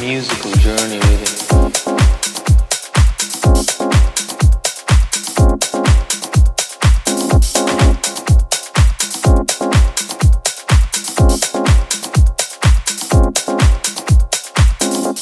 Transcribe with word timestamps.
musical 0.00 0.50
journey, 0.52 0.98
really. 0.98 1.26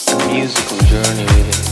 A 0.07 0.33
musical 0.33 0.79
journey, 0.87 1.27
really. 1.27 1.68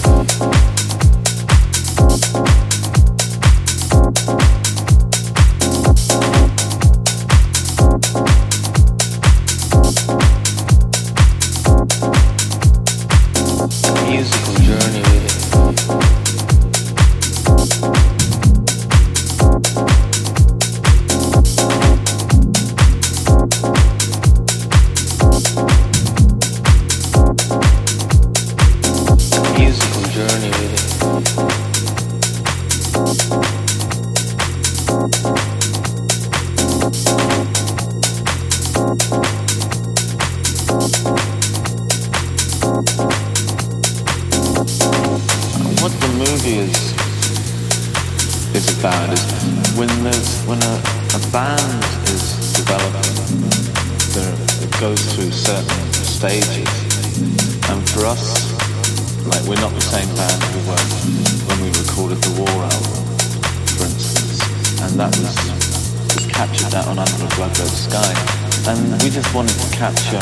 Captured 66.37 66.71
that 66.71 66.87
on 66.87 66.99
Under 66.99 67.25
a 67.25 67.29
Blood 67.37 67.59
Red 67.59 67.69
Sky, 67.69 68.46
and 68.69 69.03
we 69.03 69.11
just 69.11 69.33
wanted 69.33 69.55
to 69.55 69.71
capture 69.77 70.19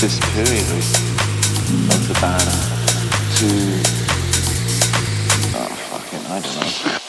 this 0.00 0.18
period 0.34 0.66
of, 0.72 2.08
the 2.08 2.18
band 2.20 2.42
to 3.36 3.46
Oh, 5.54 5.68
fucking, 5.90 6.26
I 6.26 6.40
don't 6.40 6.94
know. 6.94 6.99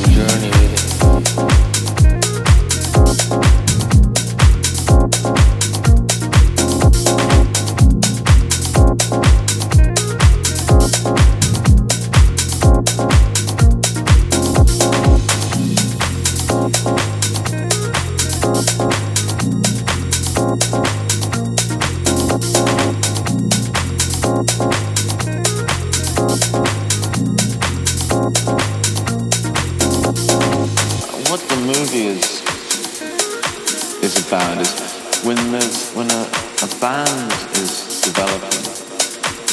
Journey, 0.00 0.50
really. 0.50 0.78
What 1.36 1.41
is 34.32 34.60
is 34.60 35.24
when 35.24 35.36
there's 35.52 35.92
when 35.92 36.10
a, 36.10 36.24
a 36.64 36.68
band 36.80 37.32
is 37.60 38.00
developing, 38.00 38.64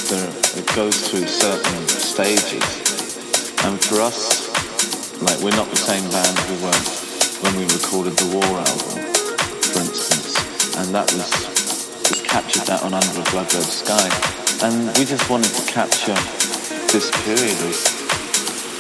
there, 0.08 0.32
it 0.56 0.66
goes 0.74 0.96
through 1.10 1.28
certain 1.28 1.88
stages, 1.90 2.64
and 3.66 3.76
for 3.84 4.00
us, 4.00 4.48
like 5.22 5.38
we're 5.44 5.56
not 5.58 5.68
the 5.70 5.76
same 5.76 6.08
band 6.12 6.32
we 6.48 6.56
were 6.64 6.80
when 7.44 7.58
we 7.60 7.66
recorded 7.76 8.16
the 8.24 8.32
War 8.32 8.56
album, 8.56 9.04
for 9.68 9.80
instance, 9.84 10.40
and 10.78 10.96
that 10.96 11.12
was 11.12 11.28
captured 12.24 12.64
that 12.68 12.82
on 12.84 12.94
Under 12.94 13.20
a 13.20 13.24
Blood 13.32 13.52
Red 13.54 13.68
Sky, 13.68 14.08
and 14.64 14.98
we 14.98 15.04
just 15.04 15.30
wanted 15.30 15.52
to 15.60 15.66
capture 15.70 16.16
this 16.88 17.12
period 17.28 17.60
of, 17.68 17.76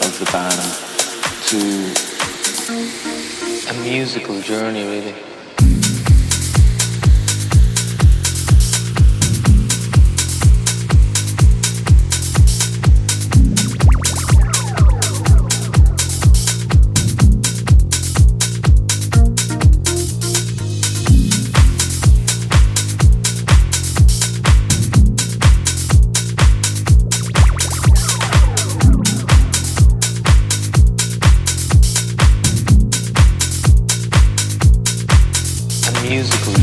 of 0.07 0.15
the 0.15 0.31
band 0.31 0.63
to 1.51 1.59
a 3.67 3.73
musical 3.83 4.39
journey, 4.39 4.83
really. 4.87 5.28
musical 36.09 36.53